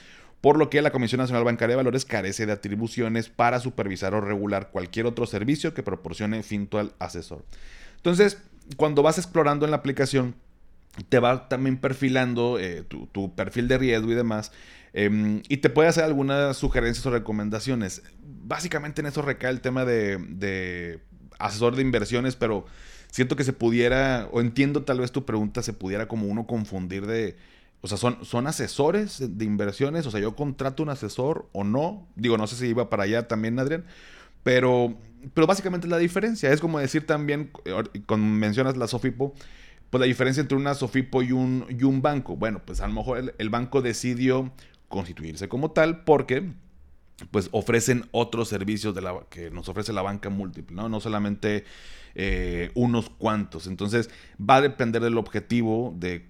por 0.41 0.57
lo 0.57 0.69
que 0.69 0.81
la 0.81 0.91
Comisión 0.91 1.19
Nacional 1.19 1.43
Bancaria 1.43 1.73
de 1.73 1.77
Valores 1.77 2.05
carece 2.05 2.45
de 2.45 2.53
atribuciones 2.53 3.29
para 3.29 3.59
supervisar 3.59 4.13
o 4.13 4.21
regular 4.21 4.69
cualquier 4.71 5.05
otro 5.05 5.25
servicio 5.25 5.73
que 5.73 5.83
proporcione 5.83 6.43
Finto 6.43 6.79
al 6.79 6.93
asesor. 6.99 7.43
Entonces, 7.97 8.37
cuando 8.77 9.03
vas 9.03 9.17
explorando 9.17 9.65
en 9.65 9.71
la 9.71 9.77
aplicación, 9.77 10.35
te 11.09 11.19
va 11.19 11.47
también 11.47 11.77
perfilando 11.77 12.57
eh, 12.59 12.83
tu, 12.83 13.35
perfil 13.35 13.67
de 13.67 13.77
riesgo 13.77 14.11
y 14.11 14.15
demás. 14.15 14.51
Em, 14.93 15.41
y 15.47 15.57
te 15.57 15.69
puede 15.69 15.89
hacer 15.89 16.03
algunas 16.03 16.57
sugerencias 16.57 17.05
o 17.05 17.11
recomendaciones. 17.11 18.01
Básicamente 18.21 19.01
en 19.01 19.07
eso 19.07 19.21
recae 19.21 19.51
el 19.51 19.61
tema 19.61 19.85
de, 19.85 20.99
asesor 21.37 21.75
de 21.75 21.81
inversiones, 21.81 22.35
pero 22.35 22.65
siento 23.11 23.35
que 23.35 23.43
se 23.43 23.53
pudiera, 23.53 24.27
o 24.31 24.41
entiendo 24.41 24.83
tal 24.83 24.99
vez 24.99 25.11
tu 25.11 25.25
pregunta, 25.25 25.61
se 25.63 25.73
pudiera 25.73 26.07
como 26.07 26.27
uno 26.27 26.47
confundir 26.47 27.05
de, 27.05 27.37
o 27.81 27.87
sea, 27.87 27.97
son, 27.97 28.25
son 28.25 28.47
asesores 28.47 29.37
de 29.37 29.45
inversiones, 29.45 30.05
o 30.05 30.11
sea, 30.11 30.19
yo 30.19 30.35
contrato 30.35 30.83
un 30.83 30.89
asesor 30.89 31.47
o 31.53 31.63
no. 31.63 32.07
Digo, 32.15 32.37
no 32.37 32.47
sé 32.47 32.55
si 32.55 32.67
iba 32.67 32.89
para 32.89 33.03
allá 33.03 33.27
también, 33.27 33.57
Adrián, 33.59 33.85
pero 34.43 34.97
pero 35.33 35.47
básicamente 35.47 35.87
la 35.87 35.97
diferencia. 35.97 36.51
Es 36.51 36.61
como 36.61 36.79
decir 36.79 37.05
también, 37.05 37.51
cuando 38.05 38.27
mencionas 38.27 38.77
la 38.77 38.87
Sofipo, 38.87 39.33
pues 39.89 39.99
la 39.99 40.05
diferencia 40.05 40.41
entre 40.41 40.57
una 40.57 40.73
Sofipo 40.73 41.21
y 41.21 41.31
un, 41.31 41.65
y 41.69 41.83
un 41.83 42.01
banco. 42.01 42.35
Bueno, 42.35 42.61
pues 42.65 42.81
a 42.81 42.87
lo 42.87 42.93
mejor 42.93 43.33
el, 43.37 43.49
banco 43.49 43.81
decidió 43.81 44.51
constituirse 44.87 45.49
como 45.49 45.71
tal 45.71 46.03
porque 46.03 46.51
pues 47.31 47.49
ofrecen 47.51 48.05
otros 48.11 48.47
servicios 48.47 48.95
que 49.29 49.51
nos 49.51 49.67
ofrece 49.67 49.91
la 49.91 50.01
banca 50.01 50.29
múltiple, 50.29 50.75
¿no? 50.75 50.87
No 50.87 51.01
solamente 51.01 51.65
eh, 52.15 52.71
unos 52.75 53.09
cuantos. 53.09 53.67
Entonces 53.67 54.09
va 54.39 54.57
a 54.57 54.61
depender 54.61 55.01
del 55.01 55.17
objetivo, 55.17 55.93
de 55.97 56.28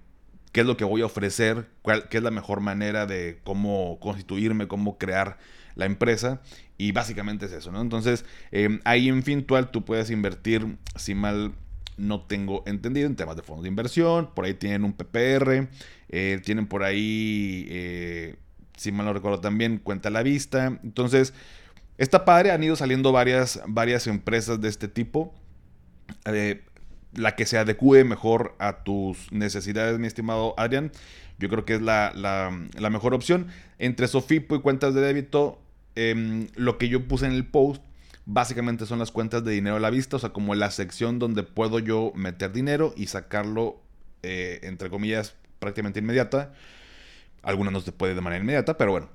qué 0.52 0.60
es 0.60 0.66
lo 0.66 0.76
que 0.76 0.84
voy 0.84 1.02
a 1.02 1.06
ofrecer, 1.06 1.68
cuál, 1.82 2.08
qué 2.08 2.18
es 2.18 2.22
la 2.22 2.30
mejor 2.30 2.60
manera 2.60 3.06
de 3.06 3.40
cómo 3.44 3.98
constituirme, 4.00 4.68
cómo 4.68 4.98
crear 4.98 5.38
la 5.74 5.86
empresa. 5.86 6.40
Y 6.78 6.92
básicamente 6.92 7.46
es 7.46 7.52
eso, 7.52 7.70
¿no? 7.70 7.80
Entonces, 7.80 8.24
em, 8.52 8.80
ahí 8.84 9.08
en 9.08 9.22
Fintual 9.22 9.70
tú 9.70 9.84
puedes 9.84 10.10
invertir, 10.10 10.78
si 10.96 11.14
mal 11.14 11.52
no 12.00 12.22
tengo 12.22 12.62
entendido, 12.66 13.06
en 13.06 13.16
temas 13.16 13.36
de 13.36 13.42
fondos 13.42 13.64
de 13.64 13.68
inversión. 13.68 14.30
Por 14.34 14.44
ahí 14.46 14.54
tienen 14.54 14.84
un 14.84 14.94
PPR. 14.94 15.68
Eh, 16.08 16.40
tienen 16.44 16.66
por 16.66 16.82
ahí, 16.82 17.66
eh, 17.70 18.36
si 18.76 18.90
mal 18.90 19.06
no 19.06 19.12
recuerdo 19.12 19.40
también, 19.40 19.78
cuenta 19.78 20.08
a 20.08 20.12
la 20.12 20.22
vista. 20.22 20.80
Entonces, 20.82 21.34
está 21.98 22.24
padre. 22.24 22.50
Han 22.50 22.64
ido 22.64 22.76
saliendo 22.76 23.12
varias, 23.12 23.60
varias 23.66 24.06
empresas 24.06 24.60
de 24.60 24.68
este 24.68 24.88
tipo. 24.88 25.34
Eh, 26.24 26.62
la 27.14 27.36
que 27.36 27.46
se 27.46 27.58
adecue 27.58 28.04
mejor 28.04 28.54
a 28.58 28.84
tus 28.84 29.30
necesidades, 29.32 29.98
mi 29.98 30.06
estimado 30.06 30.54
Adrián. 30.56 30.92
Yo 31.38 31.48
creo 31.48 31.64
que 31.64 31.74
es 31.74 31.82
la, 31.82 32.12
la 32.14 32.90
mejor 32.90 33.14
opción. 33.14 33.46
Entre 33.78 34.08
Sofipo 34.08 34.56
y 34.56 34.60
cuentas 34.60 34.94
de 34.94 35.00
débito, 35.00 35.58
Em, 35.96 36.48
lo 36.54 36.78
que 36.78 36.88
yo 36.88 37.06
puse 37.08 37.26
en 37.26 37.32
el 37.32 37.44
post 37.44 37.82
básicamente 38.24 38.86
son 38.86 39.00
las 39.00 39.10
cuentas 39.10 39.44
de 39.44 39.52
dinero 39.52 39.76
a 39.76 39.80
la 39.80 39.90
vista, 39.90 40.16
o 40.16 40.18
sea, 40.18 40.30
como 40.30 40.54
la 40.54 40.70
sección 40.70 41.18
donde 41.18 41.42
puedo 41.42 41.78
yo 41.78 42.12
meter 42.14 42.52
dinero 42.52 42.94
y 42.96 43.08
sacarlo, 43.08 43.82
eh, 44.22 44.60
entre 44.62 44.88
comillas, 44.88 45.34
prácticamente 45.58 45.98
inmediata. 45.98 46.54
Algunas 47.42 47.72
no 47.72 47.80
se 47.80 47.92
puede 47.92 48.14
de 48.14 48.20
manera 48.20 48.42
inmediata, 48.42 48.76
pero 48.78 48.92
bueno, 48.92 49.08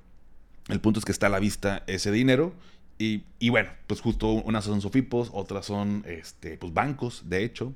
el 0.68 0.82
punto 0.82 1.00
es 1.00 1.06
que 1.06 1.12
está 1.12 1.28
a 1.28 1.30
la 1.30 1.40
vista 1.40 1.84
ese 1.88 2.12
dinero. 2.12 2.54
Y, 2.98 3.50
bueno, 3.50 3.70
pues 3.88 4.00
justo 4.00 4.32
unas 4.32 4.64
son 4.64 4.82
sofipos, 4.82 5.30
otras 5.34 5.66
son 5.66 6.04
este, 6.08 6.58
pues 6.58 6.74
bancos, 6.74 7.24
de 7.30 7.44
hecho. 7.44 7.74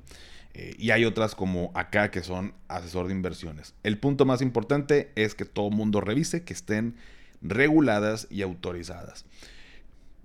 Eh, 0.54 0.74
y 0.78 0.90
hay 0.90 1.04
otras 1.04 1.34
como 1.34 1.70
acá 1.74 2.10
que 2.10 2.22
son 2.22 2.54
asesor 2.68 3.06
de 3.06 3.12
inversiones. 3.12 3.74
El 3.82 3.98
punto 3.98 4.24
más 4.24 4.42
importante 4.42 5.12
es 5.14 5.34
que 5.34 5.44
todo 5.44 5.70
mundo 5.70 6.00
revise 6.00 6.42
que 6.42 6.52
estén 6.52 6.96
reguladas 7.42 8.26
y 8.30 8.42
autorizadas. 8.42 9.26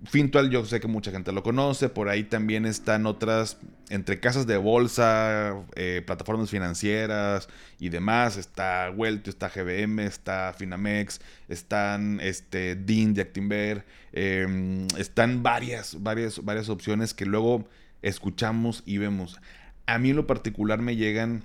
Fintual 0.04 0.50
yo 0.50 0.62
sé 0.66 0.78
que 0.78 0.88
mucha 0.88 1.10
gente 1.10 1.32
lo 1.32 1.42
conoce, 1.42 1.88
por 1.88 2.10
ahí 2.10 2.22
también 2.22 2.66
están 2.66 3.06
otras, 3.06 3.56
entre 3.88 4.20
casas 4.20 4.46
de 4.46 4.58
bolsa, 4.58 5.64
eh, 5.74 6.02
plataformas 6.06 6.50
financieras 6.50 7.48
y 7.80 7.88
demás, 7.88 8.36
está 8.36 8.92
Welto, 8.94 9.30
está 9.30 9.48
GBM, 9.48 10.04
está 10.04 10.54
Finamex, 10.56 11.20
están 11.48 12.20
este, 12.20 12.76
DIN 12.76 13.14
de 13.14 13.22
Actinver, 13.22 13.86
em, 14.12 14.86
están 14.98 15.42
varias, 15.42 16.02
varias, 16.02 16.44
varias 16.44 16.68
opciones 16.68 17.14
que 17.14 17.24
luego 17.24 17.66
escuchamos 18.02 18.82
y 18.84 18.98
vemos. 18.98 19.40
A 19.86 19.98
mí 19.98 20.10
en 20.10 20.16
lo 20.16 20.26
particular 20.26 20.82
me 20.82 20.96
llegan 20.96 21.44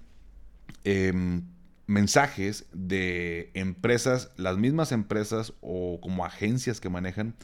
em, 0.84 1.44
mensajes 1.88 2.66
de 2.74 3.50
empresas, 3.54 4.32
las 4.36 4.58
mismas 4.58 4.92
empresas 4.92 5.54
o 5.62 6.00
como 6.02 6.26
agencias 6.26 6.82
que 6.82 6.90
manejan 6.90 7.36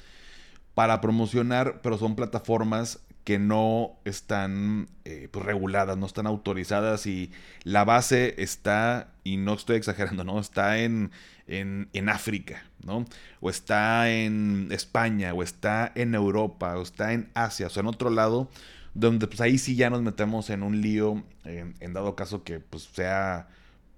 para 0.77 1.01
promocionar, 1.01 1.81
pero 1.81 1.97
son 1.97 2.15
plataformas 2.15 2.99
que 3.23 3.39
no 3.39 3.97
están 4.05 4.87
eh, 5.05 5.27
pues, 5.31 5.43
reguladas, 5.43 5.97
no 5.97 6.05
están 6.05 6.27
autorizadas 6.27 7.07
y 7.07 7.31
la 7.63 7.83
base 7.83 8.35
está, 8.37 9.09
y 9.23 9.37
no 9.37 9.55
estoy 9.55 9.77
exagerando, 9.77 10.23
¿no? 10.23 10.39
Está 10.39 10.77
en, 10.77 11.09
en, 11.47 11.89
en, 11.93 12.09
África, 12.09 12.63
¿no? 12.85 13.05
O 13.39 13.49
está 13.49 14.11
en 14.11 14.67
España, 14.69 15.33
o 15.33 15.41
está 15.41 15.91
en 15.95 16.13
Europa, 16.13 16.77
o 16.77 16.83
está 16.83 17.13
en 17.13 17.31
Asia, 17.33 17.65
o 17.65 17.69
sea, 17.71 17.81
en 17.81 17.87
otro 17.87 18.11
lado, 18.11 18.47
donde 18.93 19.25
pues 19.25 19.41
ahí 19.41 19.57
sí 19.57 19.75
ya 19.75 19.89
nos 19.89 20.03
metemos 20.03 20.51
en 20.51 20.61
un 20.61 20.79
lío, 20.79 21.23
en 21.43 21.93
dado 21.93 22.15
caso 22.15 22.43
que 22.43 22.59
pues 22.59 22.83
sea 22.83 23.47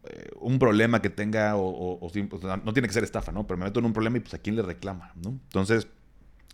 eh, 0.06 0.30
un 0.40 0.60
problema 0.60 1.02
que 1.02 1.10
tenga 1.10 1.58
o, 1.58 2.00
no 2.64 2.74
tiene 2.74 2.88
que 2.88 2.94
ser 2.94 3.04
estafa, 3.04 3.34
¿no? 3.34 3.46
Pero 3.46 3.58
me 3.58 3.66
meto 3.66 3.82
en 3.82 3.86
un 3.86 3.92
problema 3.92 4.16
y 4.16 4.22
pues 4.22 4.34
a 4.34 4.38
quién 4.38 4.56
le 4.56 4.62
reclama, 4.62 5.12
¿no? 5.22 5.32
Entonces, 5.32 5.90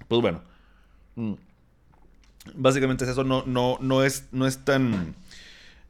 pues 0.07 0.21
bueno. 0.21 0.41
Mm, 1.15 1.33
básicamente 2.55 3.03
es 3.05 3.11
eso, 3.11 3.23
no, 3.23 3.43
no, 3.45 3.77
no, 3.81 4.03
es, 4.03 4.25
no 4.31 4.47
es 4.47 4.63
tan... 4.63 5.15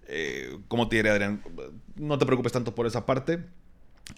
Eh, 0.07 0.57
¿Cómo 0.67 0.87
te 0.87 0.97
diré, 0.97 1.09
Adrián? 1.09 1.41
No 1.95 2.17
te 2.17 2.25
preocupes 2.25 2.51
tanto 2.51 2.75
por 2.75 2.85
esa 2.85 3.05
parte. 3.05 3.43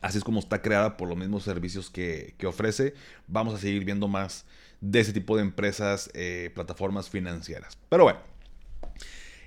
Así 0.01 0.17
es 0.17 0.23
como 0.23 0.39
está 0.39 0.61
creada 0.61 0.97
por 0.97 1.07
los 1.07 1.17
mismos 1.17 1.43
servicios 1.43 1.89
que, 1.89 2.35
ofrece. 2.45 2.93
Vamos 3.27 3.53
a 3.53 3.57
seguir 3.57 3.85
viendo 3.85 4.07
más 4.07 4.45
de 4.81 4.99
ese 4.99 5.13
tipo 5.13 5.35
de 5.37 5.43
empresas, 5.43 6.09
eh, 6.13 6.51
plataformas 6.53 7.09
financieras. 7.09 7.77
Pero 7.89 8.03
bueno, 8.03 8.19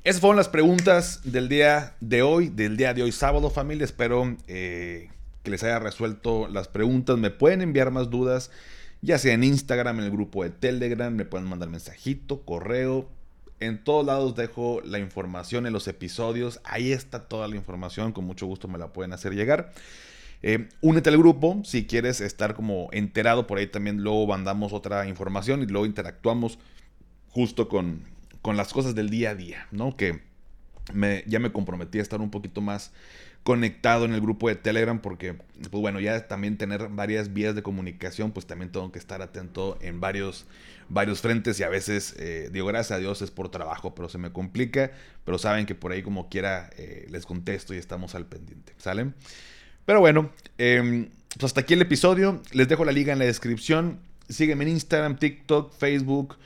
esas 0.03 0.21
fueron 0.21 0.37
las 0.37 0.49
preguntas 0.49 1.21
del 1.25 1.51
día 1.51 1.95
de 2.01 2.23
hoy, 2.23 2.49
del 2.49 2.79
día 2.79 2.95
de 2.95 3.03
hoy 3.03 3.13
sábado, 3.13 3.51
familia. 3.51 3.85
Espero 3.85 4.35
eh, 4.49 5.11
que 5.43 5.51
les 5.51 5.63
haya 5.63 5.79
resuelto 5.79 6.49
las 6.49 6.69
preguntas. 6.69 7.19
Me 7.19 7.31
pueden 7.31 7.61
enviar 7.61 7.91
más 7.91 8.09
dudas, 8.09 8.51
ya 9.03 9.19
sea 9.19 9.35
en 9.35 9.45
Instagram, 9.45 9.99
en 9.99 10.05
el 10.05 10.11
grupo 10.11 10.45
de 10.45 10.51
Telegram, 10.51 11.15
me 11.15 11.25
pueden 11.25 11.49
mandar 11.49 11.69
mensajito, 11.69 12.43
correo. 12.43 13.09
En 13.59 13.83
todos 13.83 14.07
lados 14.07 14.37
dejo 14.37 14.81
la 14.85 14.99
información 14.99 15.67
en 15.67 15.73
los 15.73 15.87
episodios. 15.89 16.61
Ahí 16.65 16.93
está 16.93 17.29
toda 17.29 17.47
la 17.49 17.57
información. 17.57 18.13
Con 18.13 18.25
mucho 18.25 18.47
gusto 18.47 18.69
me 18.69 18.79
la 18.79 18.93
pueden 18.93 19.13
hacer 19.13 19.35
llegar. 19.35 19.73
Eh, 20.43 20.71
únete 20.81 21.11
al 21.11 21.19
grupo 21.19 21.61
si 21.65 21.87
quieres 21.87 22.21
estar 22.21 22.55
como 22.55 22.89
enterado. 22.93 23.47
Por 23.47 23.59
ahí 23.59 23.67
también 23.67 24.03
luego 24.03 24.27
mandamos 24.27 24.73
otra 24.73 25.07
información 25.07 25.63
y 25.63 25.67
luego 25.67 25.85
interactuamos 25.85 26.59
justo 27.29 27.69
con, 27.69 28.05
con 28.41 28.57
las 28.57 28.73
cosas 28.73 28.95
del 28.95 29.11
día 29.11 29.31
a 29.31 29.35
día, 29.35 29.67
¿no? 29.71 29.97
Que 29.97 30.21
me, 30.95 31.23
ya 31.27 31.39
me 31.39 31.53
comprometí 31.53 31.99
a 31.99 32.03
estar 32.03 32.21
un 32.21 32.31
poquito 32.31 32.61
más 32.61 32.93
conectado 33.43 34.05
en 34.05 34.13
el 34.13 34.21
grupo 34.21 34.49
de 34.49 34.55
Telegram 34.55 35.01
porque, 35.01 35.35
pues 35.35 35.71
bueno, 35.71 35.99
ya 36.01 36.29
también 36.29 36.59
tener 36.59 36.89
varias 36.89 37.33
vías 37.33 37.55
de 37.55 37.63
comunicación, 37.63 38.33
pues 38.33 38.47
también 38.47 38.71
tengo 38.71 38.93
que 38.93 38.99
estar 38.99 39.23
atento 39.23 39.79
en 39.81 40.01
varios, 40.01 40.47
varios 40.89 41.21
frentes 41.21 41.59
y 41.59 41.63
a 41.63 41.69
veces, 41.69 42.15
eh, 42.19 42.51
digo, 42.53 42.67
gracias 42.67 42.97
a 42.97 43.01
Dios 43.01 43.23
es 43.23 43.31
por 43.31 43.51
trabajo, 43.51 43.95
pero 43.95 44.09
se 44.09 44.19
me 44.19 44.33
complica, 44.33 44.93
pero 45.25 45.39
saben 45.39 45.67
que 45.67 45.75
por 45.75 45.93
ahí 45.93 46.03
como 46.03 46.29
quiera 46.29 46.71
eh, 46.77 47.07
les 47.11 47.25
contesto 47.25 47.75
y 47.75 47.79
estamos 47.79 48.15
al 48.15 48.27
pendiente, 48.27 48.75
¿salen? 48.77 49.15
Pero 49.87 50.01
bueno, 50.01 50.31
em, 50.59 51.09
pues 51.35 51.45
hasta 51.45 51.63
aquí 51.63 51.75
el 51.75 51.83
episodio, 51.83 52.43
les 52.53 52.69
dejo 52.69 52.85
la 52.85 52.93
liga 52.93 53.13
en 53.13 53.19
la 53.19 53.25
descripción, 53.25 54.01
sígueme 54.29 54.65
en 54.65 54.71
Instagram, 54.71 55.17
TikTok, 55.17 55.73
Facebook, 55.73 56.37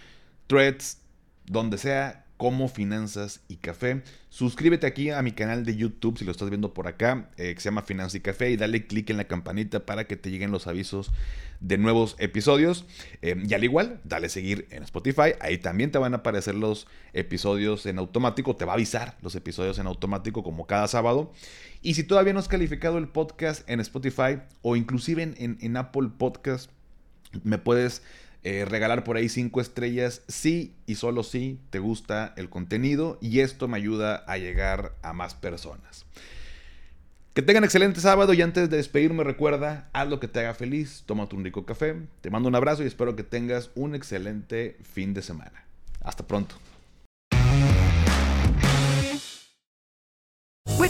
Threads, 0.46 0.98
donde 1.46 1.76
sea, 1.78 2.23
como 2.36 2.68
Finanzas 2.68 3.40
y 3.48 3.56
Café. 3.56 4.02
Suscríbete 4.28 4.86
aquí 4.86 5.10
a 5.10 5.22
mi 5.22 5.32
canal 5.32 5.64
de 5.64 5.76
YouTube 5.76 6.18
si 6.18 6.24
lo 6.24 6.32
estás 6.32 6.50
viendo 6.50 6.74
por 6.74 6.88
acá, 6.88 7.30
eh, 7.36 7.54
que 7.54 7.60
se 7.60 7.66
llama 7.66 7.82
Finanzas 7.82 8.16
y 8.16 8.20
Café, 8.20 8.50
y 8.50 8.56
dale 8.56 8.86
click 8.86 9.10
en 9.10 9.16
la 9.16 9.24
campanita 9.24 9.86
para 9.86 10.06
que 10.06 10.16
te 10.16 10.30
lleguen 10.30 10.50
los 10.50 10.66
avisos 10.66 11.12
de 11.60 11.78
nuevos 11.78 12.16
episodios. 12.18 12.84
Eh, 13.22 13.36
y 13.46 13.54
al 13.54 13.64
igual, 13.64 14.00
dale 14.04 14.28
seguir 14.28 14.66
en 14.70 14.82
Spotify, 14.82 15.34
ahí 15.40 15.58
también 15.58 15.90
te 15.90 15.98
van 15.98 16.14
a 16.14 16.18
aparecer 16.18 16.54
los 16.54 16.86
episodios 17.12 17.86
en 17.86 17.98
automático, 17.98 18.56
te 18.56 18.64
va 18.64 18.72
a 18.72 18.74
avisar 18.74 19.16
los 19.22 19.34
episodios 19.36 19.78
en 19.78 19.86
automático 19.86 20.42
como 20.42 20.66
cada 20.66 20.88
sábado. 20.88 21.32
Y 21.82 21.94
si 21.94 22.04
todavía 22.04 22.32
no 22.32 22.40
has 22.40 22.48
calificado 22.48 22.98
el 22.98 23.08
podcast 23.08 23.68
en 23.70 23.78
Spotify 23.80 24.40
o 24.62 24.74
inclusive 24.74 25.22
en, 25.22 25.58
en 25.60 25.76
Apple 25.76 26.10
Podcast, 26.18 26.70
me 27.42 27.58
puedes 27.58 28.02
eh, 28.44 28.66
regalar 28.66 29.04
por 29.04 29.16
ahí 29.16 29.30
cinco 29.30 29.60
estrellas 29.60 30.22
si 30.28 30.74
y 30.86 30.96
solo 30.96 31.22
si 31.22 31.58
te 31.70 31.78
gusta 31.78 32.34
el 32.36 32.50
contenido 32.50 33.18
y 33.22 33.40
esto 33.40 33.68
me 33.68 33.78
ayuda 33.78 34.16
a 34.26 34.36
llegar 34.36 34.94
a 35.02 35.14
más 35.14 35.34
personas. 35.34 36.04
Que 37.32 37.42
tengan 37.42 37.64
excelente 37.64 38.00
sábado 38.00 38.32
y 38.34 38.42
antes 38.42 38.70
de 38.70 38.76
despedirme 38.76 39.24
recuerda, 39.24 39.88
haz 39.92 40.08
lo 40.08 40.20
que 40.20 40.28
te 40.28 40.40
haga 40.40 40.54
feliz, 40.54 41.02
tómate 41.06 41.34
un 41.34 41.42
rico 41.42 41.64
café, 41.64 41.96
te 42.20 42.30
mando 42.30 42.48
un 42.48 42.54
abrazo 42.54 42.84
y 42.84 42.86
espero 42.86 43.16
que 43.16 43.24
tengas 43.24 43.70
un 43.74 43.94
excelente 43.94 44.76
fin 44.82 45.14
de 45.14 45.22
semana. 45.22 45.64
Hasta 46.02 46.26
pronto. 46.26 46.54